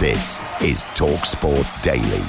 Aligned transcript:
This 0.00 0.38
is 0.62 0.84
TalkSport 0.94 1.82
Daily. 1.82 2.22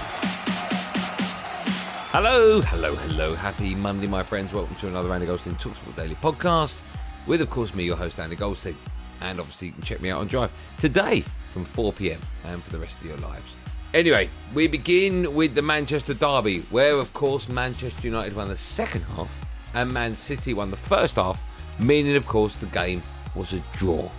Hello, 2.09 2.61
hello, 2.61 2.95
hello. 2.95 3.35
Happy 3.35 3.75
Monday, 3.75 4.07
my 4.07 4.23
friends. 4.23 4.51
Welcome 4.51 4.75
to 4.77 4.87
another 4.87 5.13
Andy 5.13 5.27
Goldstein 5.27 5.53
Talksport 5.53 5.95
Daily 5.95 6.15
podcast 6.15 6.81
with, 7.27 7.41
of 7.41 7.51
course, 7.51 7.75
me, 7.75 7.83
your 7.83 7.95
host, 7.95 8.17
Andy 8.17 8.35
Goldstein. 8.35 8.75
And 9.21 9.39
obviously, 9.39 9.67
you 9.67 9.73
can 9.73 9.83
check 9.83 10.01
me 10.01 10.09
out 10.09 10.19
on 10.19 10.25
Drive 10.25 10.51
today 10.79 11.23
from 11.53 11.63
4 11.63 11.93
pm 11.93 12.19
and 12.45 12.63
for 12.63 12.71
the 12.71 12.79
rest 12.79 12.97
of 13.01 13.05
your 13.05 13.17
lives. 13.17 13.53
Anyway, 13.93 14.31
we 14.55 14.65
begin 14.65 15.35
with 15.35 15.53
the 15.53 15.61
Manchester 15.61 16.15
Derby, 16.15 16.61
where, 16.71 16.95
of 16.95 17.13
course, 17.13 17.47
Manchester 17.47 18.01
United 18.01 18.35
won 18.35 18.47
the 18.47 18.57
second 18.57 19.03
half 19.15 19.45
and 19.75 19.93
Man 19.93 20.15
City 20.15 20.55
won 20.55 20.71
the 20.71 20.77
first 20.77 21.17
half, 21.17 21.39
meaning, 21.79 22.15
of 22.15 22.25
course, 22.25 22.55
the 22.55 22.65
game 22.65 23.03
was 23.35 23.53
a 23.53 23.59
draw. 23.77 24.09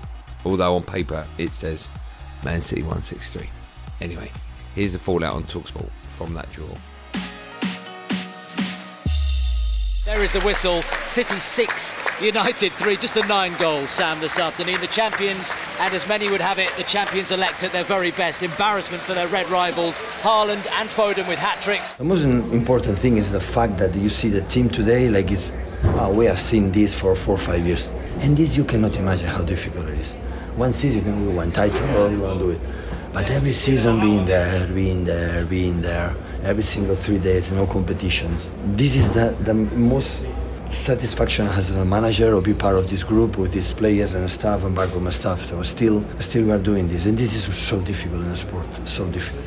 Although 0.45 0.77
on 0.77 0.85
paper 0.85 1.27
it 1.37 1.51
says 1.51 1.89
Man 2.45 2.63
City 2.63 2.83
163. 2.83 3.49
Anyway, 4.01 4.31
here's 4.75 4.93
the 4.95 4.99
fallout 4.99 5.35
on 5.35 5.45
Talksport 5.45 5.91
from 6.03 6.33
that 6.35 6.51
draw. 6.51 6.67
There 10.07 10.25
is 10.25 10.33
the 10.33 10.41
whistle. 10.41 10.83
City 11.05 11.39
6, 11.39 11.95
United 12.23 12.73
3. 12.73 12.97
Just 12.97 13.15
the 13.15 13.23
nine 13.27 13.55
goals, 13.59 13.91
Sam, 13.91 14.19
this 14.19 14.39
afternoon. 14.39 14.81
The 14.81 14.87
champions, 14.87 15.53
and 15.79 15.95
as 15.95 16.09
many 16.09 16.31
would 16.31 16.41
have 16.41 16.59
it, 16.59 16.75
the 16.79 16.83
champions 16.85 17.31
elect 17.31 17.63
at 17.63 17.73
their 17.73 17.85
very 17.85 18.11
best. 18.13 18.43
Embarrassment 18.43 19.03
for 19.03 19.13
their 19.13 19.29
red 19.29 19.49
rivals. 19.51 20.01
Haaland 20.23 20.67
and 20.73 20.89
Foden 20.89 21.29
with 21.29 21.39
hat 21.39 21.63
tricks. 21.63 21.93
The 21.93 22.05
most 22.05 22.25
important 22.25 22.99
thing 22.99 23.19
is 23.19 23.31
the 23.31 23.41
fact 23.41 23.77
that 23.79 23.95
you 23.95 24.09
see 24.09 24.31
the 24.31 24.41
team 24.43 24.71
today, 24.71 25.11
like 25.11 25.31
it's, 25.31 25.53
oh, 25.85 26.13
we 26.13 26.27
have 26.27 26.39
seen 26.39 26.73
this 26.73 26.99
for 26.99 27.15
four 27.17 27.35
or 27.35 27.39
five 27.39 27.67
years. 27.67 27.93
And 28.21 28.37
this 28.37 28.57
you 28.57 28.65
cannot 28.65 28.97
imagine 28.97 29.29
how 29.29 29.43
difficult 29.43 29.87
it 29.89 29.99
is. 29.99 30.15
One 30.57 30.73
season 30.73 30.99
you 30.99 31.05
can 31.05 31.27
win 31.27 31.37
one 31.37 31.53
title, 31.53 31.79
oh, 31.97 32.11
you 32.11 32.21
want 32.21 32.41
to 32.41 32.47
do 32.47 32.51
it. 32.53 32.61
But 33.13 33.31
every 33.31 33.53
season 33.53 34.01
being 34.01 34.25
there, 34.25 34.67
being 34.69 35.05
there, 35.05 35.45
being 35.45 35.81
there, 35.81 36.15
every 36.43 36.63
single 36.63 36.95
three 36.95 37.19
days, 37.19 37.51
no 37.51 37.67
competitions. 37.67 38.51
This 38.77 38.95
is 38.95 39.11
the, 39.11 39.37
the 39.43 39.55
most 39.55 40.27
satisfaction 40.69 41.49
as 41.49 41.75
a 41.75 41.85
manager 41.85 42.35
or 42.35 42.41
be 42.41 42.55
part 42.55 42.77
of 42.77 42.89
this 42.89 43.03
group 43.03 43.37
with 43.37 43.53
these 43.53 43.73
players 43.73 44.15
and 44.15 44.31
staff 44.31 44.63
and 44.65 44.75
backroom 44.75 45.11
staff. 45.11 45.43
So 45.43 45.63
still, 45.63 46.05
still 46.21 46.47
we 46.47 46.53
are 46.53 46.59
doing 46.59 46.89
this, 46.89 47.07
and 47.07 47.19
this 47.19 47.35
is 47.35 47.57
so 47.57 47.81
difficult 47.81 48.23
in 48.23 48.31
a 48.31 48.37
sport, 48.37 48.69
so 48.85 49.07
difficult. 49.07 49.45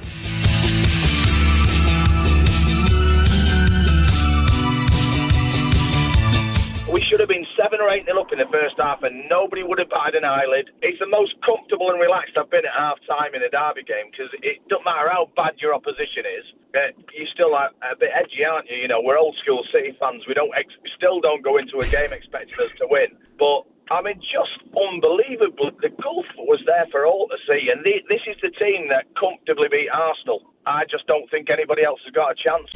Seven 7.54 7.82
or 7.82 7.90
eight 7.94 8.06
nil 8.10 8.18
up 8.18 8.34
in 8.34 8.40
the 8.42 8.50
first 8.50 8.82
half, 8.82 9.04
and 9.04 9.30
nobody 9.30 9.62
would 9.62 9.78
have 9.78 9.90
batted 9.90 10.18
an 10.18 10.26
eyelid. 10.26 10.74
It's 10.82 10.98
the 10.98 11.06
most 11.06 11.38
comfortable 11.46 11.94
and 11.94 12.02
relaxed 12.02 12.34
I've 12.34 12.50
been 12.50 12.66
at 12.66 12.74
half 12.74 12.98
time 13.06 13.38
in 13.38 13.46
a 13.46 13.50
derby 13.54 13.86
game 13.86 14.10
because 14.10 14.34
it 14.42 14.58
doesn't 14.74 14.86
matter 14.86 15.06
how 15.06 15.30
bad 15.38 15.62
your 15.62 15.74
opposition 15.78 16.26
is, 16.26 16.46
uh, 16.74 16.90
you 17.14 17.30
still 17.30 17.54
are 17.54 17.70
a 17.86 17.94
bit 17.94 18.10
edgy, 18.10 18.42
aren't 18.42 18.66
you? 18.70 18.78
You 18.82 18.88
know, 18.90 19.02
we're 19.06 19.22
old 19.22 19.38
school 19.44 19.62
City 19.70 19.94
fans. 20.02 20.26
We 20.26 20.34
don't 20.34 20.54
ex- 20.58 20.74
still 20.98 21.22
don't 21.22 21.44
go 21.46 21.58
into 21.62 21.78
a 21.78 21.88
game 21.88 22.10
expecting 22.12 22.58
us 22.58 22.74
to 22.80 22.88
win, 22.90 23.14
but. 23.38 23.70
I 23.92 24.02
mean, 24.02 24.16
just 24.22 24.64
unbelievable. 24.72 25.70
The 25.82 25.90
gulf 26.02 26.26
was 26.38 26.64
there 26.66 26.88
for 26.90 27.06
all 27.06 27.28
to 27.28 27.36
see, 27.46 27.68
and 27.70 27.84
the, 27.84 28.00
this 28.08 28.22
is 28.26 28.40
the 28.42 28.50
team 28.56 28.88
that 28.88 29.06
comfortably 29.20 29.68
beat 29.70 29.90
Arsenal. 29.92 30.54
I 30.66 30.86
just 30.90 31.06
don't 31.06 31.30
think 31.30 31.50
anybody 31.50 31.84
else 31.84 32.00
has 32.06 32.14
got 32.14 32.32
a 32.32 32.36
chance. 32.36 32.72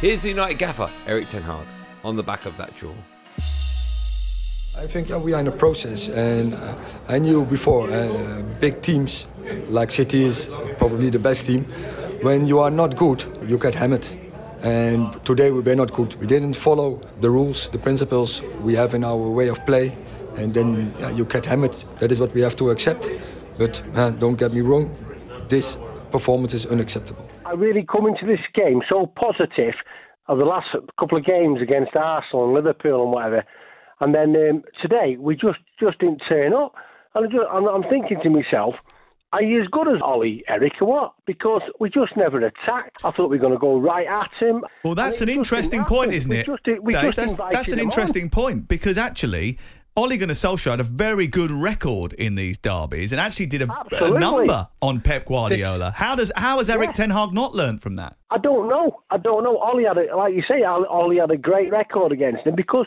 Here's 0.00 0.22
the 0.22 0.30
United 0.30 0.58
gaffer, 0.58 0.90
Erik 1.06 1.28
Ten 1.28 1.42
Hag, 1.42 1.64
on 2.04 2.16
the 2.16 2.22
back 2.22 2.46
of 2.46 2.56
that 2.56 2.74
draw. 2.76 2.92
I 4.78 4.86
think 4.86 5.10
uh, 5.10 5.18
we 5.18 5.34
are 5.34 5.40
in 5.40 5.48
a 5.48 5.52
process, 5.52 6.08
and 6.08 6.54
uh, 6.54 6.74
I 7.08 7.18
knew 7.18 7.44
before 7.44 7.90
uh, 7.90 8.42
big 8.58 8.80
teams 8.80 9.28
like 9.68 9.90
City 9.90 10.24
is 10.24 10.48
probably 10.78 11.10
the 11.10 11.18
best 11.18 11.46
team. 11.46 11.64
When 12.22 12.46
you 12.46 12.58
are 12.60 12.70
not 12.70 12.96
good, 12.96 13.24
you 13.46 13.58
get 13.58 13.74
hammered. 13.74 14.08
And 14.62 15.12
today 15.24 15.50
we 15.50 15.60
were 15.60 15.74
not 15.74 15.92
good. 15.92 16.14
We 16.20 16.26
didn't 16.26 16.54
follow 16.54 17.00
the 17.20 17.28
rules, 17.28 17.68
the 17.68 17.78
principles 17.78 18.42
we 18.60 18.74
have 18.76 18.94
in 18.94 19.04
our 19.04 19.28
way 19.28 19.48
of 19.48 19.64
play, 19.66 19.96
and 20.36 20.54
then 20.54 20.94
uh, 21.02 21.08
you 21.08 21.24
get 21.24 21.44
hammered. 21.44 21.74
That 21.98 22.10
is 22.12 22.18
what 22.18 22.32
we 22.32 22.40
have 22.40 22.56
to 22.56 22.70
accept. 22.70 23.10
But 23.58 23.82
uh, 23.94 24.10
don't 24.10 24.38
get 24.38 24.54
me 24.54 24.60
wrong, 24.60 24.90
this 25.48 25.76
performance 26.10 26.54
is 26.54 26.64
unacceptable. 26.64 27.28
I 27.44 27.52
really 27.52 27.84
come 27.84 28.06
into 28.06 28.24
this 28.24 28.40
game 28.54 28.82
so 28.88 29.06
positive 29.06 29.74
of 30.28 30.38
the 30.38 30.44
last 30.44 30.68
couple 30.98 31.18
of 31.18 31.24
games 31.24 31.60
against 31.60 31.94
Arsenal 31.96 32.44
and 32.46 32.54
Liverpool 32.54 33.02
and 33.04 33.12
whatever. 33.12 33.44
And 34.00 34.14
then 34.14 34.34
um, 34.36 34.62
today 34.80 35.16
we 35.18 35.34
just 35.34 35.58
just 35.80 35.98
didn't 35.98 36.22
turn 36.28 36.52
up. 36.52 36.74
And 37.14 37.26
I'm, 37.26 37.46
I'm, 37.66 37.68
I'm 37.68 37.90
thinking 37.90 38.18
to 38.22 38.30
myself, 38.30 38.74
are 39.34 39.42
you 39.42 39.62
as 39.62 39.68
good 39.68 39.88
as 39.88 40.00
Ollie, 40.02 40.44
Erik, 40.48 40.72
or 40.80 40.88
what? 40.88 41.12
Because 41.26 41.62
we 41.80 41.88
just 41.90 42.16
never 42.16 42.38
attacked. 42.38 43.04
I 43.04 43.10
thought 43.12 43.28
we 43.30 43.36
were 43.36 43.40
going 43.40 43.52
to 43.52 43.58
go 43.58 43.78
right 43.78 44.06
at 44.06 44.30
him. 44.38 44.64
Well, 44.84 44.94
that's 44.94 45.20
an 45.20 45.28
interesting 45.28 45.84
point, 45.84 46.12
isn't 46.12 46.30
We 46.30 46.38
it? 46.38 46.46
just- 46.46 46.82
we 46.82 46.92
Dave? 46.94 47.14
just 47.14 47.38
that's, 47.38 47.52
that's 47.54 47.68
an 47.68 47.78
him 47.78 47.86
on. 47.86 47.92
interesting 47.92 48.30
point 48.30 48.68
because 48.68 48.98
actually, 48.98 49.58
Ole 49.94 50.16
Gunnar 50.16 50.32
Solskjaer 50.32 50.70
had 50.70 50.80
a 50.80 50.84
very 50.84 51.26
good 51.26 51.50
record 51.50 52.14
in 52.14 52.34
these 52.34 52.56
derbies 52.56 53.12
and 53.12 53.20
actually 53.20 53.44
did 53.44 53.60
a, 53.60 53.68
a 54.00 54.18
number 54.18 54.66
on 54.80 55.02
Pep 55.02 55.26
Guardiola. 55.26 55.90
how 55.94 56.14
does 56.16 56.32
how 56.34 56.56
has 56.58 56.70
Erik 56.70 56.88
Yeah. 56.88 56.92
Ten 56.92 57.10
Hag 57.10 57.34
not 57.34 57.54
learned 57.54 57.82
from 57.82 57.96
that? 57.96 58.16
I 58.30 58.38
don't 58.38 58.70
know. 58.70 59.02
I 59.10 59.18
don't 59.18 59.44
know. 59.44 59.58
Ollie 59.58 59.84
had, 59.84 59.98
a, 59.98 60.16
like 60.16 60.32
you 60.34 60.42
say, 60.48 60.62
Ollie 60.64 61.18
had 61.18 61.30
a 61.30 61.36
great 61.36 61.70
record 61.70 62.10
against 62.10 62.46
him 62.46 62.54
because 62.56 62.86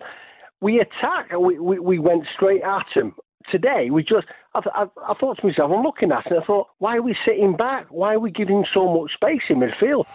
we 0.61 0.79
attack. 0.79 1.29
We, 1.39 1.59
we, 1.59 1.77
we 1.77 1.99
went 1.99 2.23
straight 2.35 2.63
at 2.63 2.87
him. 2.95 3.13
Today, 3.51 3.91
we 3.91 4.01
just, 4.01 4.25
I, 4.55 4.61
I, 4.73 4.83
I 5.07 5.13
thought 5.19 5.37
to 5.37 5.45
myself, 5.45 5.71
I'm 5.71 5.83
looking 5.83 6.11
at 6.11 6.25
it, 6.25 6.31
and 6.31 6.41
I 6.41 6.45
thought, 6.47 6.69
why 6.79 6.95
are 6.95 7.03
we 7.03 7.15
sitting 7.23 7.55
back? 7.55 7.85
Why 7.91 8.15
are 8.15 8.19
we 8.19 8.31
giving 8.31 8.65
so 8.73 8.91
much 8.91 9.13
space 9.13 9.41
in 9.49 9.57
midfield? 9.57 10.05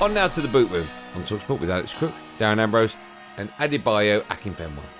On 0.00 0.14
now 0.14 0.28
to 0.28 0.40
the 0.40 0.48
boot 0.48 0.70
room 0.70 0.86
on 1.14 1.22
Talksport 1.24 1.60
with 1.60 1.70
Alex 1.70 1.92
Crook, 1.92 2.12
Darren 2.38 2.58
Ambrose, 2.58 2.94
and 3.38 3.50
Adebayo 3.52 4.22
Akinfenwa. 4.22 4.98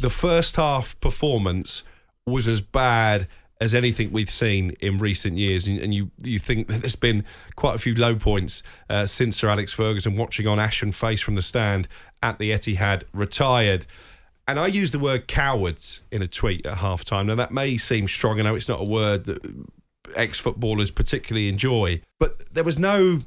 the 0.00 0.10
first 0.10 0.56
half 0.56 0.98
performance 1.00 1.84
was 2.26 2.48
as 2.48 2.60
bad 2.60 3.28
as 3.60 3.74
anything 3.74 4.10
we've 4.10 4.30
seen 4.30 4.70
in 4.80 4.96
recent 4.96 5.36
years, 5.36 5.68
and, 5.68 5.78
and 5.78 5.92
you 5.92 6.10
you 6.22 6.38
think 6.38 6.68
that 6.68 6.80
there's 6.80 6.96
been 6.96 7.24
quite 7.56 7.74
a 7.74 7.78
few 7.78 7.94
low 7.94 8.14
points 8.14 8.62
uh, 8.88 9.04
since 9.04 9.36
Sir 9.36 9.50
Alex 9.50 9.72
Ferguson 9.72 10.16
watching 10.16 10.46
on 10.46 10.58
ashen 10.58 10.92
face 10.92 11.20
from 11.20 11.34
the 11.34 11.42
stand 11.42 11.86
at 12.22 12.38
the 12.38 12.50
Etihad 12.50 13.04
retired. 13.12 13.86
And 14.48 14.58
I 14.58 14.66
used 14.66 14.94
the 14.94 14.98
word 14.98 15.28
cowards 15.28 16.02
in 16.10 16.22
a 16.22 16.26
tweet 16.26 16.66
at 16.66 16.78
half 16.78 17.04
time. 17.04 17.26
Now, 17.26 17.36
that 17.36 17.52
may 17.52 17.76
seem 17.76 18.08
strong. 18.08 18.40
I 18.40 18.42
know 18.42 18.56
it's 18.56 18.68
not 18.68 18.80
a 18.80 18.84
word 18.84 19.24
that 19.26 19.38
ex 20.16 20.38
footballers 20.38 20.90
particularly 20.90 21.48
enjoy, 21.48 22.00
but 22.18 22.42
there 22.52 22.64
was 22.64 22.78
no 22.78 23.20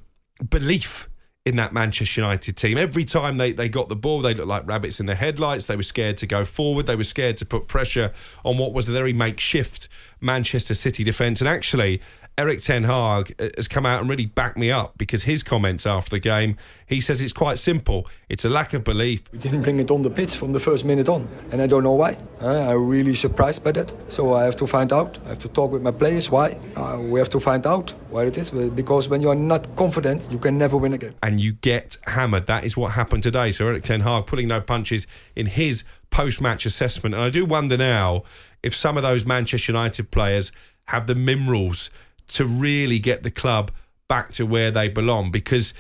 belief 0.50 1.08
in 1.46 1.58
that 1.58 1.74
Manchester 1.74 2.22
United 2.22 2.56
team. 2.56 2.78
Every 2.78 3.04
time 3.04 3.36
they, 3.36 3.52
they 3.52 3.68
got 3.68 3.90
the 3.90 3.98
ball, 3.98 4.22
they 4.22 4.34
looked 4.34 4.48
like 4.48 4.66
rabbits 4.66 5.02
in 5.02 5.08
the 5.08 5.16
headlights. 5.16 5.66
They 5.66 5.76
were 5.76 5.84
scared 5.84 6.18
to 6.20 6.28
go 6.28 6.46
forward. 6.46 6.86
They 6.86 6.96
were 6.96 7.04
scared 7.04 7.36
to 7.38 7.46
put 7.46 7.68
pressure 7.68 8.14
on 8.46 8.58
what 8.58 8.72
was 8.72 8.88
a 8.88 8.94
very 8.94 9.12
makeshift 9.12 9.90
Manchester 10.22 10.74
City 10.74 11.04
defence. 11.04 11.42
And 11.42 11.50
actually, 11.50 12.02
Erik 12.36 12.62
Ten 12.62 12.84
Hag 12.84 13.36
uh, 13.40 13.50
has 13.56 13.68
come 13.68 13.86
out 13.86 14.02
and 14.02 14.10
really 14.10 14.26
backed 14.26 14.58
me 14.58 14.72
up 14.72 14.98
because 14.98 15.24
his 15.24 15.44
comments 15.44 15.86
after 15.86 16.10
the 16.10 16.20
game, 16.20 16.58
he 16.88 17.00
says 17.00 17.22
it's 17.22 17.32
quite 17.32 17.60
simple. 17.60 18.08
It's 18.28 18.44
a 18.44 18.50
lack 18.50 18.74
of 18.74 18.84
belief. 18.84 19.32
We 19.32 19.38
didn't 19.38 19.62
bring 19.62 19.80
it 19.80 19.92
on 19.92 20.02
the 20.02 20.10
pitch 20.10 20.36
from 20.36 20.52
the 20.52 20.60
first 20.60 20.84
minute 20.84 21.08
on, 21.08 21.30
and 21.52 21.62
I 21.62 21.68
don't 21.68 21.84
know 21.84 21.94
why. 21.94 22.18
Uh, 22.42 22.72
I'm 22.72 22.88
really 22.88 23.14
surprised 23.14 23.64
by 23.64 23.72
that. 23.74 23.94
So 24.12 24.34
I 24.34 24.46
have 24.46 24.56
to 24.58 24.66
find 24.66 24.92
out. 24.92 25.20
I 25.26 25.30
have 25.30 25.40
to 25.40 25.48
talk 25.48 25.72
with 25.72 25.84
my 25.84 25.92
players 25.92 26.32
why. 26.32 26.58
Uh, 26.76 26.98
we 27.02 27.20
have 27.20 27.30
to 27.30 27.40
find 27.40 27.68
out 27.68 27.92
why 28.10 28.26
it 28.26 28.36
is 28.36 28.50
because 28.50 29.10
when 29.10 29.22
you 29.22 29.30
are 29.30 29.36
not 29.36 29.76
confident, 29.76 30.28
you 30.32 30.40
can 30.40 30.58
never 30.58 30.76
win 30.76 30.94
again. 30.94 31.14
And 31.22 31.40
you 31.40 31.54
get 31.54 31.98
hammered. 32.08 32.48
That 32.48 32.66
is 32.66 32.76
what 32.76 32.94
happened 32.94 33.22
today. 33.22 33.52
So 33.52 33.68
Erik 33.68 33.84
Ten 33.84 34.00
Hag 34.00 34.26
pulling 34.26 34.48
no 34.48 34.60
punches 34.60 35.06
in 35.36 35.46
his 35.46 35.84
post-match 36.10 36.66
assessment. 36.66 37.14
And 37.14 37.24
I 37.24 37.30
do 37.30 37.46
wonder 37.46 37.78
now 37.78 38.24
if 38.64 38.74
some 38.74 38.98
of 38.98 39.04
those 39.04 39.24
Manchester 39.24 39.72
United 39.72 40.10
players 40.10 40.52
have 40.86 41.06
the 41.06 41.16
minerals 41.16 41.92
to 42.34 42.46
really 42.46 43.00
get 43.00 43.24
the 43.24 43.32
club 43.32 43.72
back 44.08 44.32
to 44.34 44.46
where 44.46 44.72
they 44.72 44.90
belong 44.90 45.32
because 45.32 45.74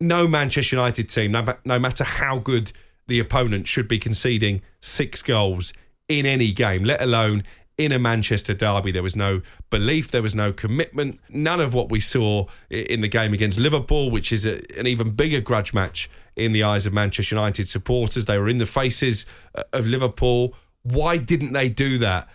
no 0.00 0.26
Manchester 0.26 0.76
United 0.76 1.08
team, 1.08 1.32
no, 1.32 1.54
no 1.64 1.78
matter 1.78 2.04
how 2.04 2.38
good 2.38 2.72
the 3.06 3.20
opponent, 3.20 3.66
should 3.68 3.88
be 3.88 3.98
conceding 3.98 4.62
six 4.80 5.22
goals 5.22 5.72
in 6.08 6.26
any 6.26 6.52
game, 6.52 6.84
let 6.84 7.00
alone 7.00 7.42
in 7.78 7.92
a 7.92 7.98
Manchester 7.98 8.54
derby. 8.54 8.90
There 8.90 9.02
was 9.02 9.16
no 9.16 9.42
belief, 9.70 10.10
there 10.10 10.22
was 10.22 10.34
no 10.34 10.52
commitment. 10.52 11.20
None 11.28 11.60
of 11.60 11.74
what 11.74 11.90
we 11.90 12.00
saw 12.00 12.46
in 12.70 13.00
the 13.00 13.08
game 13.08 13.34
against 13.34 13.58
Liverpool, 13.58 14.10
which 14.10 14.32
is 14.32 14.46
a, 14.46 14.60
an 14.78 14.86
even 14.86 15.10
bigger 15.10 15.40
grudge 15.40 15.74
match 15.74 16.08
in 16.34 16.52
the 16.52 16.62
eyes 16.62 16.86
of 16.86 16.92
Manchester 16.92 17.34
United 17.34 17.68
supporters. 17.68 18.24
They 18.24 18.38
were 18.38 18.48
in 18.48 18.58
the 18.58 18.66
faces 18.66 19.26
uh, 19.54 19.62
of 19.72 19.86
Liverpool. 19.86 20.54
Why 20.82 21.18
didn't 21.18 21.52
they 21.52 21.68
do 21.68 21.98
that? 21.98 22.28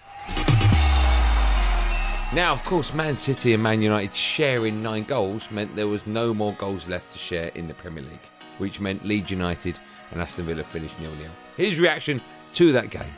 Now, 2.33 2.53
of 2.53 2.63
course, 2.63 2.93
Man 2.93 3.17
City 3.17 3.53
and 3.53 3.61
Man 3.61 3.81
United 3.81 4.15
sharing 4.15 4.81
nine 4.81 5.03
goals 5.03 5.51
meant 5.51 5.75
there 5.75 5.89
was 5.89 6.07
no 6.07 6.33
more 6.33 6.53
goals 6.53 6.87
left 6.87 7.11
to 7.11 7.19
share 7.19 7.51
in 7.55 7.67
the 7.67 7.73
Premier 7.73 8.03
League, 8.03 8.25
which 8.57 8.79
meant 8.79 9.03
Leeds 9.03 9.29
United 9.29 9.77
and 10.11 10.21
Aston 10.21 10.45
Villa 10.45 10.63
finished 10.63 10.97
nil-nil. 11.01 11.29
His 11.57 11.77
reaction 11.77 12.21
to 12.53 12.71
that 12.71 12.89
game. 12.89 13.11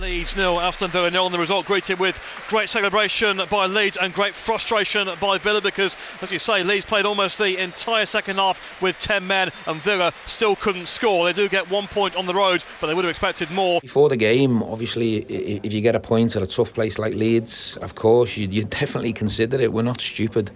Leeds 0.00 0.34
nil, 0.34 0.58
Aston 0.58 0.90
Villa 0.90 1.10
nil, 1.10 1.26
and 1.26 1.34
the 1.34 1.38
result 1.38 1.66
greeted 1.66 1.98
with 1.98 2.18
great 2.48 2.70
celebration 2.70 3.42
by 3.50 3.66
Leeds 3.66 3.98
and 4.00 4.14
great 4.14 4.34
frustration 4.34 5.06
by 5.20 5.36
Villa 5.36 5.60
because, 5.60 5.94
as 6.22 6.32
you 6.32 6.38
say, 6.38 6.62
Leeds 6.62 6.86
played 6.86 7.04
almost 7.04 7.36
the 7.36 7.62
entire 7.62 8.06
second 8.06 8.36
half 8.36 8.80
with 8.80 8.98
10 8.98 9.26
men, 9.26 9.50
and 9.66 9.80
Villa 9.82 10.12
still 10.24 10.56
couldn't 10.56 10.86
score. 10.86 11.26
They 11.26 11.34
do 11.34 11.50
get 11.50 11.68
one 11.70 11.86
point 11.86 12.16
on 12.16 12.24
the 12.24 12.32
road, 12.32 12.64
but 12.80 12.86
they 12.86 12.94
would 12.94 13.04
have 13.04 13.10
expected 13.10 13.50
more. 13.50 13.78
Before 13.82 14.08
the 14.08 14.16
game, 14.16 14.62
obviously, 14.62 15.18
if 15.18 15.70
you 15.70 15.82
get 15.82 15.94
a 15.94 16.00
point 16.00 16.34
at 16.34 16.42
a 16.42 16.46
tough 16.46 16.72
place 16.72 16.98
like 16.98 17.12
Leeds, 17.12 17.76
of 17.82 17.94
course, 17.94 18.38
you 18.38 18.48
you 18.48 18.64
definitely 18.80 19.12
consider 19.12 19.60
it. 19.60 19.70
We're 19.70 19.82
not 19.82 20.00
stupid 20.00 20.50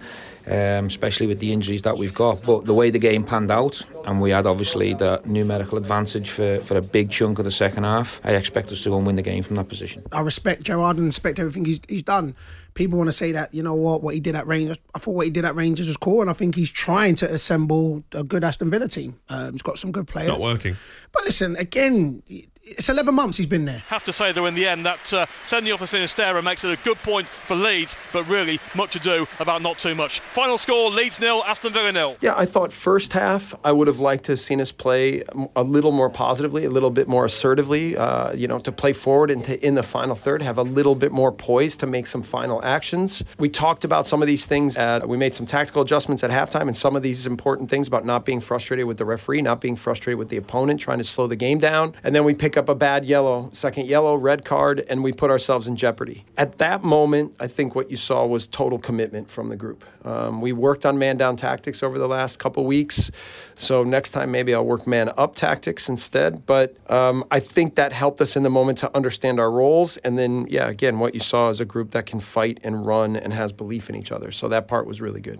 um, 0.47 0.85
especially 0.85 1.27
with 1.27 1.39
the 1.39 1.51
injuries 1.51 1.81
that 1.83 1.97
we've 1.97 2.13
got. 2.13 2.41
But 2.45 2.65
the 2.65 2.73
way 2.73 2.89
the 2.89 2.99
game 2.99 3.23
panned 3.23 3.51
out, 3.51 3.81
and 4.05 4.21
we 4.21 4.31
had 4.31 4.45
obviously 4.45 4.93
the 4.93 5.21
numerical 5.25 5.77
advantage 5.77 6.29
for, 6.29 6.59
for 6.59 6.77
a 6.77 6.81
big 6.81 7.09
chunk 7.09 7.39
of 7.39 7.45
the 7.45 7.51
second 7.51 7.83
half, 7.83 8.21
I 8.23 8.31
expect 8.31 8.71
us 8.71 8.83
to 8.83 8.89
go 8.89 8.97
and 8.97 9.05
win 9.05 9.15
the 9.15 9.21
game 9.21 9.43
from 9.43 9.55
that 9.55 9.67
position. 9.67 10.03
I 10.11 10.21
respect 10.21 10.63
Gerrard 10.63 10.97
and 10.97 11.07
respect 11.07 11.39
everything 11.39 11.65
he's, 11.65 11.81
he's 11.87 12.03
done. 12.03 12.35
People 12.73 12.97
want 12.97 13.07
to 13.07 13.13
say 13.13 13.31
that, 13.31 13.53
you 13.53 13.63
know 13.63 13.73
what, 13.73 14.03
what 14.03 14.13
he 14.13 14.19
did 14.19 14.35
at 14.35 14.45
Rangers. 14.47 14.77
I 14.93 14.99
thought 14.99 15.11
what 15.11 15.25
he 15.25 15.31
did 15.31 15.45
at 15.45 15.55
Rangers 15.55 15.87
was 15.87 15.95
cool, 15.95 16.21
and 16.21 16.29
I 16.29 16.33
think 16.33 16.55
he's 16.55 16.69
trying 16.69 17.15
to 17.15 17.33
assemble 17.33 18.03
a 18.11 18.23
good 18.23 18.43
Aston 18.43 18.69
Villa 18.69 18.89
team. 18.89 19.17
Um, 19.29 19.53
he's 19.53 19.61
got 19.61 19.79
some 19.79 19.91
good 19.93 20.07
players. 20.07 20.29
It's 20.29 20.43
not 20.43 20.45
working. 20.45 20.75
But 21.13 21.23
listen, 21.23 21.55
again, 21.55 22.21
it's 22.65 22.89
11 22.89 23.13
months 23.13 23.37
he's 23.37 23.45
been 23.45 23.65
there. 23.65 23.83
Have 23.87 24.03
to 24.05 24.13
say, 24.13 24.31
though, 24.31 24.47
in 24.47 24.55
the 24.55 24.67
end, 24.67 24.85
that 24.85 25.13
uh, 25.13 25.25
sending 25.43 25.71
off 25.71 25.81
a 25.81 25.85
Sinisterra 25.85 26.43
makes 26.43 26.63
it 26.63 26.71
a 26.71 26.83
good 26.83 26.97
point 26.97 27.27
for 27.27 27.55
Leeds, 27.55 27.95
but 28.11 28.27
really 28.27 28.59
much 28.73 28.95
ado 28.95 29.27
about 29.39 29.61
not 29.61 29.77
too 29.77 29.93
much. 29.93 30.19
Final 30.19 30.57
score 30.57 30.89
Leeds 30.89 31.19
nil, 31.19 31.43
Aston 31.45 31.73
Villa 31.73 31.91
nil. 31.91 32.17
Yeah, 32.21 32.35
I 32.35 32.45
thought 32.45 32.73
first 32.73 33.13
half 33.13 33.53
I 33.63 33.71
would 33.71 33.87
have 33.87 33.99
liked 33.99 34.25
to 34.25 34.31
have 34.33 34.39
seen 34.39 34.59
us 34.59 34.71
play 34.71 35.23
a 35.55 35.63
little 35.63 35.91
more 35.91 36.09
positively, 36.09 36.65
a 36.65 36.69
little 36.69 36.89
bit 36.89 37.07
more 37.07 37.25
assertively, 37.25 37.95
uh, 37.95 38.33
you 38.33 38.47
know, 38.47 38.59
to 38.59 38.71
play 38.71 38.93
forward 38.93 39.29
and 39.29 39.43
to, 39.45 39.63
in 39.65 39.75
the 39.75 39.83
final 39.83 40.15
third 40.15 40.41
have 40.41 40.57
a 40.57 40.63
little 40.63 40.95
bit 40.95 41.11
more 41.11 41.31
poise 41.31 41.75
to 41.77 41.85
make 41.85 42.07
some 42.07 42.23
final 42.23 42.63
actions. 42.63 43.23
We 43.37 43.49
talked 43.49 43.83
about 43.83 44.07
some 44.07 44.21
of 44.21 44.27
these 44.27 44.45
things. 44.45 44.75
At, 44.75 45.07
we 45.07 45.17
made 45.17 45.35
some 45.35 45.45
tactical 45.45 45.83
adjustments 45.83 46.23
at 46.23 46.31
halftime, 46.31 46.67
and 46.67 46.75
some 46.75 46.95
of 46.95 47.03
these 47.03 47.27
important 47.27 47.69
things 47.69 47.87
about 47.87 48.05
not 48.05 48.25
being 48.25 48.39
frustrated 48.39 48.87
with 48.87 48.97
the 48.97 49.05
referee, 49.05 49.41
not 49.41 49.61
being 49.61 49.75
frustrated 49.75 50.17
with 50.17 50.29
the 50.29 50.37
opponent, 50.37 50.79
trying 50.79 50.97
to 50.97 51.03
slow 51.03 51.27
the 51.27 51.35
game 51.35 51.59
down. 51.59 51.93
And 52.03 52.15
then 52.15 52.23
we 52.23 52.33
pick 52.33 52.54
up 52.57 52.69
a 52.69 52.75
bad 52.75 53.05
yellow, 53.05 53.49
second 53.53 53.87
yellow, 53.87 54.15
red 54.15 54.45
card, 54.45 54.85
and 54.89 55.03
we 55.03 55.11
put 55.13 55.29
ourselves 55.29 55.67
in 55.67 55.75
jeopardy. 55.75 56.25
At 56.37 56.57
that 56.59 56.83
moment, 56.83 57.35
I 57.39 57.47
think 57.47 57.75
what 57.75 57.91
you 57.91 57.97
saw 57.97 58.25
was 58.25 58.47
total 58.47 58.79
commitment 58.79 59.29
from 59.29 59.49
the 59.49 59.55
group. 59.55 59.83
Um, 60.05 60.41
we 60.41 60.53
worked 60.53 60.85
on 60.85 60.97
man 60.97 61.17
down 61.17 61.35
tactics 61.35 61.81
over 61.81 61.97
the 61.97 62.07
last 62.07 62.37
couple 62.37 62.65
weeks. 62.65 63.09
So 63.55 63.83
next 63.83 64.11
time, 64.11 64.31
maybe 64.31 64.53
I'll 64.53 64.65
work 64.65 64.85
man 64.85 65.11
up 65.17 65.35
tactics 65.35 65.89
instead. 65.89 66.45
But 66.45 66.75
um, 66.91 67.23
I 67.31 67.39
think 67.39 67.75
that 67.75 67.91
helped 67.91 68.21
us 68.21 68.35
in 68.35 68.43
the 68.43 68.49
moment 68.49 68.77
to 68.79 68.95
understand 68.95 69.39
our 69.39 69.51
roles. 69.51 69.97
And 69.97 70.17
then, 70.17 70.45
yeah, 70.49 70.67
again, 70.67 70.99
what 70.99 71.13
you 71.13 71.19
saw 71.19 71.49
is 71.49 71.59
a 71.59 71.65
group 71.65 71.91
that 71.91 72.05
can 72.05 72.19
fight 72.19 72.59
and 72.63 72.85
run 72.85 73.15
and 73.15 73.33
has 73.33 73.51
belief 73.51 73.89
in 73.89 73.95
each 73.95 74.11
other. 74.11 74.31
So 74.31 74.47
that 74.49 74.67
part 74.67 74.85
was 74.85 75.01
really 75.01 75.21
good. 75.21 75.39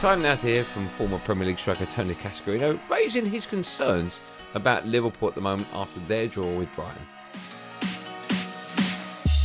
Time 0.00 0.22
now 0.22 0.34
to 0.34 0.46
hear 0.46 0.64
from 0.64 0.86
former 0.88 1.18
Premier 1.18 1.46
League 1.48 1.58
striker 1.58 1.84
Tony 1.84 2.14
Cascarino 2.14 2.78
raising 2.88 3.26
his 3.26 3.44
concerns 3.44 4.18
about 4.54 4.86
Liverpool 4.86 5.28
at 5.28 5.34
the 5.34 5.42
moment 5.42 5.68
after 5.74 6.00
their 6.00 6.26
draw 6.26 6.50
with 6.56 6.74
Brighton. 6.74 7.02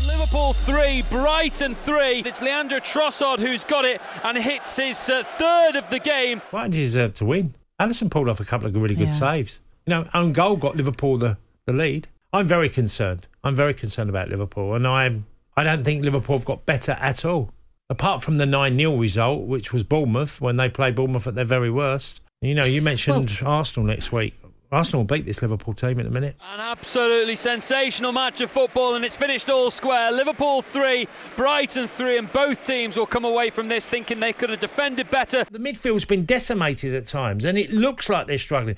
Liverpool 0.07 0.53
3, 0.53 1.01
Brighton 1.09 1.75
3. 1.75 2.19
It's 2.25 2.41
Leandro 2.41 2.79
Trossard 2.79 3.39
who's 3.39 3.65
got 3.65 3.83
it 3.83 3.99
and 4.23 4.37
hits 4.37 4.77
his 4.77 5.09
uh, 5.09 5.23
third 5.23 5.75
of 5.75 5.89
the 5.89 5.99
game. 5.99 6.41
Brighton 6.51 6.71
deserve 6.71 7.13
to 7.15 7.25
win. 7.25 7.53
Alisson 7.81 8.09
pulled 8.09 8.29
off 8.29 8.39
a 8.39 8.45
couple 8.45 8.65
of 8.67 8.75
really 8.77 8.95
good 8.95 9.09
Yeah. 9.09 9.13
saves. 9.13 9.59
You 9.85 9.91
know, 9.91 10.07
own 10.13 10.31
goal 10.31 10.55
got 10.55 10.77
Liverpool 10.77 11.17
the, 11.17 11.37
the 11.65 11.73
lead. 11.73 12.07
I'm 12.31 12.47
very 12.47 12.69
concerned. 12.69 13.27
I'm 13.43 13.55
very 13.55 13.73
concerned 13.73 14.09
about 14.09 14.29
Liverpool, 14.29 14.73
and 14.73 14.87
I'm 14.87 15.25
I 15.57 15.63
don't 15.63 15.83
think 15.83 16.03
Liverpool 16.03 16.37
have 16.37 16.45
got 16.45 16.65
better 16.65 16.93
at 17.01 17.25
all. 17.25 17.49
Apart 17.89 18.23
from 18.23 18.37
the 18.37 18.45
9 18.47 18.77
0 18.77 18.95
result, 18.95 19.43
which 19.43 19.71
was 19.71 19.83
Bournemouth 19.83 20.41
when 20.41 20.57
they 20.57 20.69
played 20.69 20.95
Bournemouth 20.95 21.27
at 21.27 21.35
their 21.35 21.45
very 21.45 21.69
worst. 21.69 22.21
You 22.41 22.55
know, 22.55 22.65
you 22.65 22.81
mentioned 22.81 23.39
Arsenal 23.43 23.87
next 23.87 24.11
week. 24.11 24.33
Arsenal 24.71 25.01
will 25.01 25.05
beat 25.05 25.25
this 25.25 25.41
Liverpool 25.41 25.73
team 25.73 25.99
in 25.99 26.07
a 26.07 26.09
minute. 26.09 26.35
An 26.53 26.59
absolutely 26.59 27.35
sensational 27.35 28.11
match 28.11 28.41
of 28.41 28.49
football, 28.49 28.95
and 28.95 29.05
it's 29.05 29.15
finished 29.15 29.49
all 29.49 29.69
square. 29.69 30.11
Liverpool 30.11 30.63
3, 30.63 31.07
Brighton 31.35 31.87
3, 31.87 32.17
and 32.17 32.33
both 32.33 32.65
teams 32.65 32.97
will 32.97 33.05
come 33.05 33.23
away 33.23 33.51
from 33.51 33.67
this 33.67 33.87
thinking 33.87 34.19
they 34.19 34.33
could 34.33 34.49
have 34.49 34.59
defended 34.59 35.09
better. 35.11 35.45
The 35.49 35.59
midfield's 35.59 36.05
been 36.05 36.25
decimated 36.25 36.95
at 36.95 37.05
times, 37.05 37.45
and 37.45 37.57
it 37.57 37.71
looks 37.71 38.09
like 38.09 38.25
they're 38.25 38.37
struggling. 38.39 38.75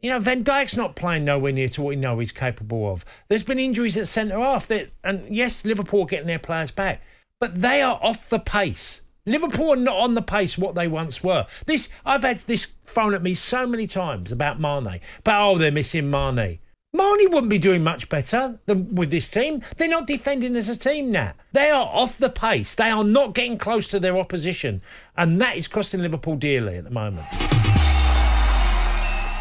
You 0.00 0.10
know, 0.10 0.20
Van 0.20 0.42
Dijk's 0.42 0.76
not 0.76 0.96
playing 0.96 1.24
nowhere 1.24 1.52
near 1.52 1.68
to 1.68 1.82
what 1.82 1.90
we 1.90 1.96
know 1.96 2.18
he's 2.18 2.32
capable 2.32 2.90
of. 2.90 3.04
There's 3.28 3.44
been 3.44 3.58
injuries 3.58 3.96
at 3.96 4.08
centre 4.08 4.38
half, 4.38 4.70
and 4.70 5.22
yes, 5.28 5.64
Liverpool 5.64 6.02
are 6.02 6.06
getting 6.06 6.28
their 6.28 6.38
players 6.38 6.70
back, 6.70 7.02
but 7.40 7.60
they 7.60 7.82
are 7.82 7.98
off 8.02 8.28
the 8.28 8.38
pace. 8.38 9.02
Liverpool 9.26 9.72
are 9.72 9.76
not 9.76 9.96
on 9.96 10.14
the 10.14 10.22
pace 10.22 10.56
what 10.56 10.74
they 10.74 10.88
once 10.88 11.22
were. 11.22 11.46
This 11.66 11.88
I've 12.04 12.22
had 12.22 12.38
this 12.38 12.68
thrown 12.86 13.14
at 13.14 13.22
me 13.22 13.34
so 13.34 13.66
many 13.66 13.86
times 13.86 14.32
about 14.32 14.58
Mane. 14.60 15.00
But 15.22 15.40
oh, 15.40 15.58
they're 15.58 15.70
missing 15.70 16.10
Mane. 16.10 16.58
Mane 16.94 17.30
wouldn't 17.30 17.50
be 17.50 17.58
doing 17.58 17.84
much 17.84 18.08
better 18.08 18.58
than 18.64 18.94
with 18.94 19.10
this 19.10 19.28
team. 19.28 19.60
They're 19.76 19.88
not 19.88 20.06
defending 20.06 20.56
as 20.56 20.70
a 20.70 20.76
team 20.76 21.10
now. 21.12 21.34
They 21.52 21.70
are 21.70 21.86
off 21.86 22.16
the 22.16 22.30
pace. 22.30 22.74
They 22.74 22.90
are 22.90 23.04
not 23.04 23.34
getting 23.34 23.58
close 23.58 23.86
to 23.88 24.00
their 24.00 24.16
opposition, 24.16 24.80
and 25.14 25.38
that 25.42 25.58
is 25.58 25.68
costing 25.68 26.00
Liverpool 26.00 26.36
dearly 26.36 26.78
at 26.78 26.84
the 26.84 26.90
moment. 26.90 27.26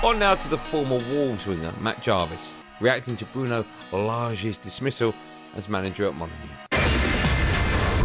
On 0.04 0.20
now 0.20 0.36
to 0.36 0.50
the 0.50 0.58
former 0.58 1.00
Wolves 1.10 1.48
winger, 1.48 1.74
Matt 1.80 2.04
Jarvis, 2.04 2.52
reacting 2.82 3.16
to 3.18 3.26
Bruno 3.26 3.66
Lage's 3.94 4.58
dismissal 4.58 5.16
as 5.56 5.70
manager 5.70 6.06
at 6.06 6.16
Monaco. 6.16 6.67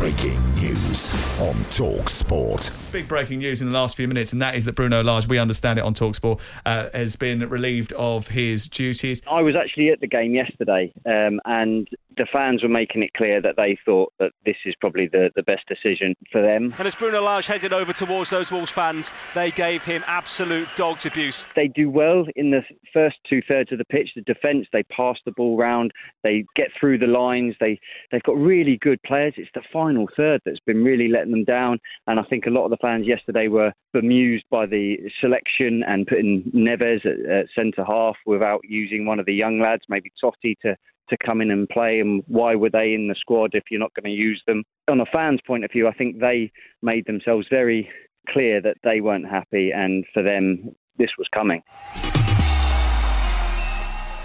Breaking 0.03 0.43
news 0.57 1.15
on 1.41 1.55
Talk 1.71 2.09
Sport. 2.09 2.73
Big 2.91 3.07
breaking 3.07 3.39
news 3.39 3.61
in 3.61 3.69
the 3.69 3.73
last 3.73 3.97
few 3.97 4.09
minutes, 4.09 4.33
and 4.33 4.43
that 4.43 4.57
is 4.57 4.65
that 4.65 4.75
Bruno 4.75 5.01
Lage, 5.01 5.29
we 5.29 5.39
understand 5.39 5.79
it 5.79 5.85
on 5.85 5.95
Talksport, 5.95 6.41
uh, 6.67 6.89
has 6.93 7.15
been 7.15 7.49
relieved 7.49 7.93
of 7.93 8.27
his 8.27 8.67
duties. 8.67 9.23
I 9.31 9.43
was 9.43 9.55
actually 9.55 9.91
at 9.91 10.01
the 10.01 10.09
game 10.09 10.35
yesterday, 10.35 10.93
um, 11.07 11.41
and 11.45 11.89
the 12.17 12.27
fans 12.33 12.63
were 12.63 12.69
making 12.69 13.03
it 13.03 13.13
clear 13.15 13.41
that 13.41 13.57
they 13.57 13.79
thought 13.85 14.13
that 14.19 14.33
this 14.45 14.57
is 14.65 14.75
probably 14.81 15.09
the, 15.09 15.31
the 15.37 15.43
best 15.43 15.67
decision 15.69 16.15
for 16.31 16.43
them. 16.43 16.75
And 16.79 16.87
as 16.87 16.95
Bruno 16.95 17.23
Lage 17.23 17.47
headed 17.47 17.73
over 17.73 17.93
towards 17.93 18.31
those 18.31 18.51
Wolves 18.51 18.71
fans, 18.71 19.13
they 19.35 19.51
gave 19.51 19.83
him 19.83 20.05
absolute 20.07 20.69
dog's 20.77 21.07
abuse. 21.07 21.45
They 21.55 21.69
do 21.69 21.91
well 21.91 22.27
in 22.37 22.51
the 22.51 22.63
first 22.93 23.17
two 23.29 23.43
thirds 23.47 23.73
of 23.73 23.79
the 23.79 23.85
pitch. 23.85 24.11
The 24.15 24.23
defence, 24.23 24.67
they 24.73 24.83
pass 24.85 25.17
the 25.25 25.33
ball 25.33 25.57
round, 25.57 25.93
they 26.23 26.45
get 26.57 26.69
through 26.79 26.99
the 26.99 27.07
lines. 27.07 27.55
They 27.61 27.79
they've 28.11 28.23
got 28.23 28.37
really 28.37 28.79
good 28.81 29.03
players. 29.03 29.35
It's 29.37 29.51
the 29.55 29.63
final 29.73 30.09
third 30.17 30.41
that's 30.45 30.61
been 30.61 30.85
really 30.85 31.09
letting 31.09 31.33
them 31.33 31.45
down. 31.45 31.79
And 32.07 32.19
I 32.19 32.25
think 32.25 32.47
a 32.47 32.51
lot 32.51 32.65
of 32.65 32.71
the 32.71 32.77
fans 32.79 33.03
yesterday 33.07 33.49
were 33.49 33.73
bemused 33.93 34.45
by 34.51 34.67
the 34.67 34.99
selection 35.21 35.83
and 35.87 36.07
putting 36.07 36.51
Neves 36.55 37.05
at, 37.07 37.31
at 37.31 37.47
centre 37.55 37.85
half 37.85 38.17
without 38.27 38.61
using 38.65 39.07
one 39.07 39.19
of 39.19 39.27
the 39.27 39.35
young 39.35 39.61
lads, 39.61 39.83
maybe 39.89 40.13
Toti, 40.23 40.57
to 40.63 40.77
to 41.13 41.27
come 41.27 41.41
in 41.41 41.51
and 41.51 41.69
play, 41.69 42.01
and 42.01 42.25
why 42.27 42.55
were 42.55 42.71
they 42.71 42.95
in 42.95 43.09
the 43.09 43.15
squad 43.15 43.51
if 43.55 43.65
you're 43.71 43.81
not 43.81 43.95
going 43.95 44.05
to 44.05 44.11
use 44.11 44.43
them? 44.47 44.65
On 44.89 45.01
a 45.01 45.07
fan's 45.07 45.41
point 45.47 45.65
of 45.65 45.71
view, 45.71 45.87
I 45.87 45.93
think 45.93 46.19
they 46.19 46.51
made 46.83 47.07
themselves 47.07 47.47
very 47.51 47.89
clear 48.29 48.61
that 48.63 48.77
they 48.83 49.01
weren't 49.01 49.29
happy, 49.29 49.71
and 49.71 50.05
for 50.13 50.23
them, 50.23 50.75
this 50.99 51.11
was 51.19 51.29
coming. 51.33 51.63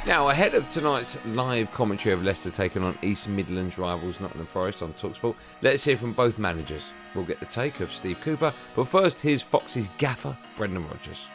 Now, 0.08 0.30
ahead 0.30 0.54
of 0.54 0.72
tonight's 0.72 1.24
live 1.28 1.70
commentary 1.74 2.14
of 2.14 2.24
Leicester 2.24 2.50
taking 2.50 2.82
on 2.82 2.98
East 3.02 3.28
Midlands 3.28 3.78
rivals 3.78 4.22
Nottingham 4.22 4.46
Forest 4.48 4.82
on 4.82 4.94
Talksport, 4.94 5.36
let's 5.62 5.84
hear 5.84 5.98
from 5.98 6.14
both 6.14 6.40
managers. 6.40 6.86
We'll 7.14 7.26
get 7.26 7.42
the 7.42 7.46
take 7.48 7.82
of 7.82 7.92
Steve 7.92 8.22
Cooper, 8.22 8.54
but 8.76 8.86
first, 8.86 9.20
here's 9.20 9.42
Fox's 9.42 9.88
gaffer, 9.98 10.38
Brendan 10.56 10.88
Rodgers. 10.88 11.28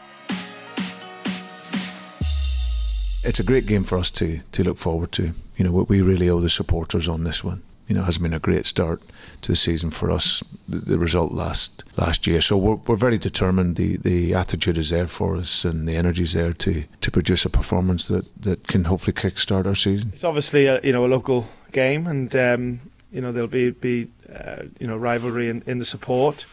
It's 3.25 3.39
a 3.39 3.45
great 3.45 3.67
game 3.67 3.85
for 3.85 3.99
us 3.99 4.11
to 4.11 4.41
to 4.53 4.65
look 4.65 4.79
forward 4.79 5.13
to. 5.13 5.33
You 5.57 5.65
know, 5.65 5.87
we 5.89 6.03
really 6.03 6.29
owe 6.29 6.41
the 6.41 6.51
supporters 6.51 7.09
on 7.09 7.25
this 7.25 7.45
one. 7.45 7.63
You 7.87 7.95
know, 7.95 8.03
it 8.03 8.07
has 8.07 8.19
been 8.19 8.35
a 8.35 8.39
great 8.39 8.67
start 8.67 9.01
to 9.43 9.53
the 9.53 9.57
season 9.57 9.91
for 9.91 10.11
us. 10.11 10.43
The, 10.69 10.79
the 10.79 10.99
result 10.99 11.33
last 11.33 11.85
last 11.97 12.27
year, 12.27 12.41
so 12.41 12.57
we're, 12.57 12.75
we're 12.87 12.97
very 12.97 13.19
determined. 13.19 13.77
The 13.77 13.97
the 13.99 14.35
attitude 14.35 14.79
is 14.79 14.91
there 14.91 15.07
for 15.07 15.37
us, 15.37 15.65
and 15.65 15.89
the 15.89 15.97
energy 15.97 16.23
is 16.23 16.33
there 16.33 16.53
to 16.53 16.85
to 17.01 17.11
produce 17.11 17.45
a 17.45 17.51
performance 17.51 18.09
that 18.09 18.25
that 18.43 18.67
can 18.67 18.85
hopefully 18.85 19.13
kickstart 19.13 19.67
our 19.67 19.75
season. 19.75 20.11
It's 20.13 20.25
obviously 20.25 20.67
a, 20.67 20.81
you 20.83 20.93
know 20.93 21.05
a 21.05 21.09
local 21.09 21.49
game, 21.71 22.07
and 22.07 22.35
um, 22.35 22.81
you 23.13 23.21
know 23.21 23.31
there'll 23.31 23.49
be 23.49 23.71
be 23.71 24.09
uh, 24.35 24.65
you 24.81 24.87
know 24.87 24.97
rivalry 24.97 25.49
in, 25.49 25.63
in 25.67 25.79
the 25.79 25.85
support, 25.85 26.47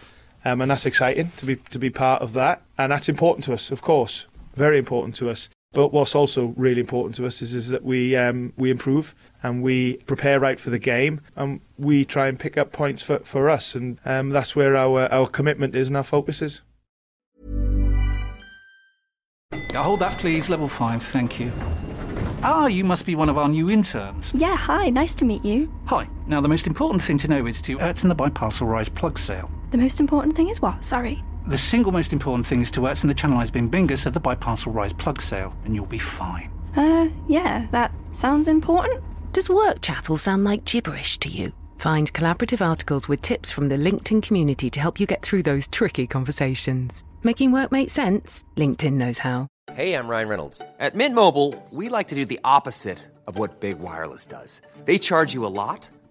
um, 0.46 0.62
and 0.62 0.70
that's 0.70 0.86
exciting 0.86 1.32
to 1.38 1.46
be 1.46 1.56
to 1.56 1.80
be 1.80 1.90
part 1.90 2.22
of 2.22 2.34
that, 2.34 2.62
and 2.78 2.92
that's 2.92 3.10
important 3.10 3.46
to 3.46 3.54
us, 3.54 3.72
of 3.72 3.82
course, 3.82 4.26
very 4.56 4.78
important 4.78 5.16
to 5.16 5.30
us. 5.30 5.50
But 5.72 5.94
what's 5.94 6.16
also 6.16 6.54
really 6.58 6.82
important 6.82 7.16
to 7.18 7.28
us 7.28 7.42
is, 7.42 7.54
is 7.54 7.70
that 7.70 7.84
we 7.84 8.16
um, 8.16 8.54
we 8.58 8.72
improve 8.72 9.14
and 9.44 9.62
we 9.62 9.98
prepare 10.08 10.40
right 10.40 10.60
for 10.60 10.72
the 10.72 10.80
game 10.80 11.22
and 11.36 11.62
we 11.78 12.06
try 12.06 12.28
and 12.28 12.40
pick 12.40 12.58
up 12.58 12.72
points 12.72 13.04
for, 13.04 13.20
for 13.20 13.50
us 13.50 13.76
and 13.76 14.00
um, 14.04 14.32
that's 14.32 14.56
where 14.56 14.76
our 14.76 15.12
our 15.12 15.28
commitment 15.28 15.76
is 15.76 15.88
and 15.88 15.96
our 15.96 16.04
focus 16.04 16.42
is. 16.42 16.62
Now 19.72 19.84
hold 19.84 20.00
that, 20.00 20.18
please. 20.18 20.50
Level 20.50 20.68
five, 20.68 21.04
thank 21.04 21.40
you. 21.40 21.52
Ah, 22.42 22.68
you 22.68 22.84
must 22.84 23.06
be 23.06 23.16
one 23.16 23.30
of 23.30 23.38
our 23.38 23.50
new 23.50 23.70
interns. 23.70 24.32
Yeah, 24.34 24.56
hi, 24.56 24.90
nice 24.90 25.14
to 25.16 25.26
meet 25.26 25.44
you. 25.44 25.72
Hi. 25.86 26.08
Now, 26.26 26.40
the 26.40 26.48
most 26.48 26.68
important 26.68 27.04
thing 27.04 27.18
to 27.20 27.28
know 27.28 27.46
is 27.46 27.62
to 27.64 27.78
Ertzen 27.80 28.08
the 28.08 28.16
Biparcel 28.16 28.66
Rise 28.66 28.88
plug 28.88 29.20
sale. 29.20 29.52
The 29.72 29.78
most 29.78 30.00
important 30.00 30.38
thing 30.38 30.48
is 30.48 30.62
what? 30.62 30.86
Sorry. 30.86 31.22
The 31.50 31.58
single 31.58 31.92
most 31.92 32.14
important 32.14 32.46
thing 32.46 32.62
is 32.62 32.70
to 32.70 32.82
Ertzen 32.82 33.08
the 33.08 33.16
Channelized 33.16 33.54
Bin 33.54 33.72
Bingus 33.72 34.06
of 34.06 34.14
the 34.14 34.22
Biparcel 34.22 34.72
Rise 34.72 34.94
plug 34.94 35.20
sale, 35.20 35.52
and 35.66 35.74
you'll 35.74 35.88
be 35.88 35.98
fine. 35.98 36.52
Uh, 36.76 37.10
yeah, 37.28 37.66
that 37.72 37.92
sounds 38.12 38.48
important. 38.48 39.04
Does 39.34 39.50
work 39.50 39.82
chat 39.82 40.12
all 40.12 40.18
sound 40.18 40.44
like 40.44 40.64
gibberish 40.64 41.18
to 41.18 41.28
you? 41.28 41.52
Find 41.80 42.14
collaborative 42.14 42.64
articles 42.64 43.10
with 43.10 43.24
tips 43.24 43.50
from 43.50 43.68
the 43.68 43.78
LinkedIn 43.78 44.22
community 44.22 44.70
to 44.70 44.80
help 44.80 45.00
you 45.00 45.08
get 45.08 45.24
through 45.24 45.42
those 45.42 45.68
tricky 45.68 46.06
conversations. 46.06 47.04
Making 47.24 47.52
work 47.52 47.72
make 47.72 47.90
sense? 47.90 48.46
LinkedIn 48.56 48.94
knows 48.94 49.18
how. 49.18 49.48
Hey, 49.74 49.96
I'm 49.96 50.08
Ryan 50.08 50.28
Reynolds. 50.28 50.62
At 50.78 50.94
Mint 50.94 51.16
Mobile, 51.16 51.56
we 51.72 51.90
like 51.90 52.10
to 52.10 52.16
do 52.16 52.26
the 52.28 52.40
opposite 52.44 53.00
of 53.26 53.40
what 53.40 53.60
Big 53.60 53.80
Wireless 53.80 54.28
does. 54.28 54.62
They 54.86 55.00
charge 55.00 55.34
you 55.34 55.48
a 55.48 55.48
lot, 55.48 55.90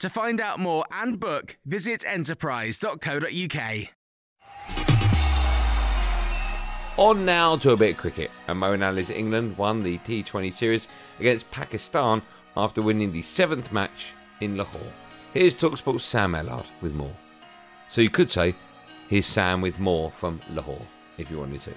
To 0.00 0.08
find 0.08 0.40
out 0.40 0.58
more 0.58 0.84
and 0.90 1.20
book, 1.20 1.58
visit 1.66 2.06
enterprise.co.uk. 2.06 3.60
On 6.96 7.24
now 7.26 7.56
to 7.56 7.72
a 7.72 7.76
bit 7.76 7.90
of 7.90 7.96
cricket. 7.98 8.30
And 8.48 8.62
Moeen 8.62 8.82
Ali's 8.82 9.10
England 9.10 9.58
won 9.58 9.82
the 9.82 9.98
T20 9.98 10.52
series 10.54 10.88
against 11.18 11.50
Pakistan 11.50 12.22
after 12.56 12.80
winning 12.80 13.12
the 13.12 13.20
seventh 13.20 13.72
match 13.72 14.12
in 14.40 14.56
Lahore. 14.56 14.80
Here's 15.34 15.54
Talksport's 15.54 16.04
Sam 16.04 16.32
Ellard 16.32 16.66
with 16.80 16.94
more. 16.94 17.14
So 17.90 18.00
you 18.00 18.08
could 18.08 18.30
say, 18.30 18.54
here's 19.08 19.26
Sam 19.26 19.60
with 19.60 19.78
more 19.78 20.10
from 20.10 20.40
Lahore, 20.50 20.86
if 21.18 21.30
you 21.30 21.40
wanted 21.40 21.60
to. 21.62 21.74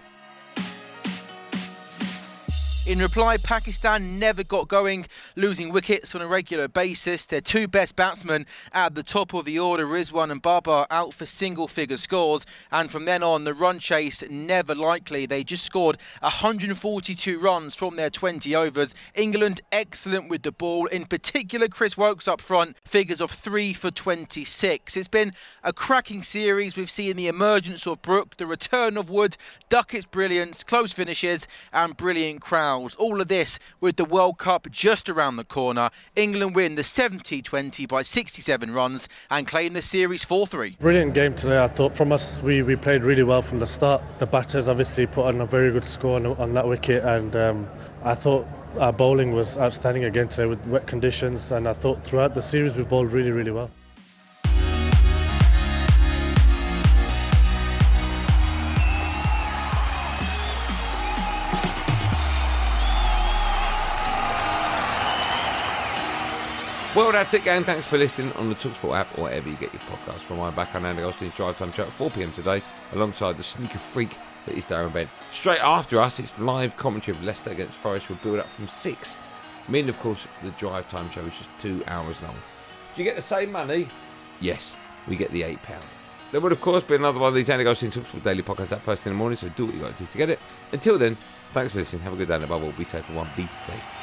In 2.86 3.00
reply, 3.00 3.38
Pakistan 3.38 4.20
never 4.20 4.44
got 4.44 4.68
going, 4.68 5.06
losing 5.38 5.72
wickets 5.72 6.14
on 6.16 6.22
a 6.22 6.28
regular 6.28 6.68
basis. 6.68 7.24
Their 7.24 7.40
two 7.40 7.66
best 7.66 7.96
batsmen 7.96 8.46
at 8.74 8.94
the 8.94 9.04
top 9.04 9.34
of 9.34 9.46
the 9.46 9.58
order, 9.58 9.86
Rizwan 9.86 10.30
and 10.30 10.42
Babar, 10.42 10.86
out 10.92 11.14
for 11.14 11.26
single 11.26 11.70
figure 11.70 11.96
scores. 11.96 12.46
And 12.74 12.92
from 12.92 13.06
then 13.06 13.24
on, 13.24 13.46
the 13.46 13.54
run 13.54 13.80
chase 13.80 14.22
never 14.30 14.76
likely. 14.76 15.26
They 15.26 15.46
just 15.46 15.64
scored 15.64 15.98
142 16.20 17.40
runs 17.40 17.74
from 17.74 17.96
their 17.96 18.10
20 18.10 18.54
overs. 18.54 18.94
England 19.16 19.62
excellent 19.72 20.28
with 20.28 20.44
the 20.44 20.52
ball. 20.52 20.88
In 20.88 21.06
particular, 21.06 21.70
Chris 21.70 21.96
Woakes 21.96 22.28
up 22.28 22.42
front, 22.42 22.76
figures 22.84 23.22
of 23.22 23.32
3 23.32 23.72
for 23.72 23.92
26. 23.92 24.98
It's 24.98 25.08
been 25.08 25.32
a 25.64 25.72
cracking 25.72 26.22
series. 26.22 26.76
We've 26.76 26.92
seen 26.92 27.16
the 27.16 27.30
emergence 27.30 27.88
of 27.88 28.02
Brook, 28.02 28.36
the 28.36 28.46
return 28.46 28.98
of 28.98 29.10
Wood, 29.10 29.38
Duckett's 29.70 30.04
brilliance, 30.04 30.66
close 30.66 30.92
finishes, 30.92 31.48
and 31.72 31.96
brilliant 31.96 32.42
crowds. 32.42 32.73
All 32.74 33.22
of 33.22 33.28
this 33.28 33.60
with 33.80 33.98
the 33.98 34.06
World 34.06 34.38
Cup 34.38 34.70
just 34.72 35.10
around 35.10 35.38
the 35.38 35.44
corner. 35.44 35.90
England 36.16 36.56
win 36.56 36.76
the 36.76 36.84
70 36.84 37.42
20 37.42 37.86
by 37.86 38.02
67 38.02 38.72
runs 38.74 39.08
and 39.30 39.48
claim 39.48 39.74
the 39.74 39.82
series 39.82 40.24
4 40.24 40.48
3. 40.48 40.78
Brilliant 40.80 41.14
game 41.14 41.36
today. 41.36 41.62
I 41.64 41.68
thought 41.68 41.96
from 41.96 42.12
us, 42.12 42.42
we, 42.42 42.64
we 42.64 42.76
played 42.76 43.04
really 43.04 43.24
well 43.24 43.42
from 43.42 43.60
the 43.60 43.68
start. 43.68 44.02
The 44.20 44.26
batters 44.26 44.68
obviously 44.68 45.06
put 45.06 45.26
on 45.28 45.42
a 45.42 45.46
very 45.46 45.72
good 45.72 45.86
score 45.86 46.16
on, 46.16 46.26
on 46.26 46.54
that 46.54 46.68
wicket, 46.68 47.04
and 47.04 47.36
um, 47.36 47.68
I 48.04 48.16
thought 48.16 48.48
our 48.80 48.94
bowling 48.94 49.34
was 49.34 49.58
outstanding 49.58 50.06
again 50.06 50.28
today 50.28 50.48
with 50.48 50.66
wet 50.66 50.88
conditions. 50.88 51.52
And 51.52 51.68
I 51.68 51.74
thought 51.74 52.04
throughout 52.04 52.34
the 52.34 52.42
series, 52.42 52.76
we 52.76 52.84
bowled 52.84 53.12
really, 53.12 53.32
really 53.32 53.52
well. 53.52 53.70
Well, 66.96 67.12
that's 67.12 67.34
it, 67.34 67.44
gang. 67.44 67.64
Thanks 67.64 67.88
for 67.88 67.98
listening 67.98 68.32
on 68.34 68.50
the 68.50 68.56
Talksport 68.56 68.96
app 68.96 69.18
or 69.18 69.24
wherever 69.24 69.50
you 69.50 69.56
get 69.56 69.74
your 69.74 69.82
podcasts 69.82 70.20
from. 70.20 70.40
I'm 70.40 70.54
back 70.54 70.76
on 70.76 70.86
Andy 70.86 71.02
Goldstein's 71.02 71.34
Drive 71.34 71.58
Time 71.58 71.72
Chat 71.72 71.88
at 71.88 71.94
4 71.94 72.12
pm 72.12 72.32
today, 72.34 72.62
alongside 72.92 73.36
the 73.36 73.42
sneaker 73.42 73.80
freak 73.80 74.16
that 74.46 74.56
is 74.56 74.64
Darren 74.66 74.94
Bent. 74.94 75.10
Straight 75.32 75.64
after 75.64 76.00
us, 76.00 76.20
it's 76.20 76.40
live 76.40 76.78
commentary 76.78 77.18
of 77.18 77.24
Leicester 77.24 77.50
against 77.50 77.74
Forest. 77.74 78.10
We'll 78.10 78.20
build 78.20 78.38
up 78.38 78.46
from 78.46 78.68
6. 78.68 79.18
Meaning, 79.68 79.90
of 79.90 80.00
course, 80.02 80.28
the 80.44 80.52
Drive 80.52 80.88
Time 80.92 81.10
show 81.10 81.22
is 81.22 81.36
just 81.36 81.50
two 81.58 81.84
hours 81.88 82.22
long. 82.22 82.36
Do 82.94 83.02
you 83.02 83.10
get 83.10 83.16
the 83.16 83.24
same 83.24 83.52
money? 83.52 83.88
Yes, 84.40 84.78
we 85.08 85.16
get 85.16 85.32
the 85.32 85.42
£8. 85.42 85.58
There 86.32 86.42
would, 86.42 86.52
of 86.52 86.62
course, 86.62 86.84
be 86.84 86.94
another 86.94 87.18
one 87.18 87.30
of 87.30 87.34
these 87.34 87.50
Andy 87.50 87.64
Goldstein 87.64 87.90
Talksport 87.90 88.24
Daily 88.24 88.44
podcasts 88.44 88.70
that 88.70 88.82
first 88.82 89.08
in 89.08 89.14
the 89.14 89.18
morning, 89.18 89.38
so 89.38 89.50
do 89.50 89.66
what 89.66 89.74
you 89.74 89.82
got 89.82 89.98
to 89.98 90.04
do 90.04 90.06
to 90.12 90.18
get 90.20 90.30
it. 90.30 90.38
Until 90.72 91.00
then, 91.00 91.18
thanks 91.54 91.72
for 91.72 91.80
listening. 91.80 92.04
Have 92.04 92.14
a 92.14 92.18
good 92.18 92.28
day, 92.28 92.36
and 92.36 92.44
above 92.44 92.64
all, 92.64 92.72
be 92.74 92.84
safe 92.84 93.04
for 93.06 93.14
one. 93.14 93.28
Be 93.36 93.50
safe. 93.66 94.03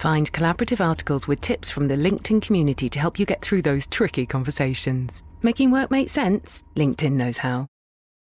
Find 0.00 0.32
collaborative 0.32 0.80
articles 0.82 1.28
with 1.28 1.42
tips 1.42 1.68
from 1.68 1.88
the 1.88 1.94
LinkedIn 1.94 2.40
community 2.40 2.88
to 2.88 2.98
help 2.98 3.18
you 3.18 3.26
get 3.26 3.42
through 3.42 3.60
those 3.60 3.86
tricky 3.86 4.24
conversations. 4.24 5.24
Making 5.42 5.72
work 5.72 5.90
make 5.90 6.08
sense? 6.08 6.64
LinkedIn 6.74 7.12
knows 7.12 7.36
how. 7.36 7.66